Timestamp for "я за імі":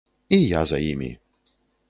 0.47-1.11